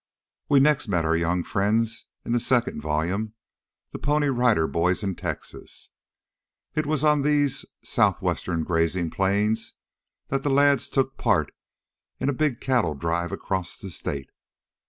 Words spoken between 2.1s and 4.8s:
in the second volume, "The Pony Rider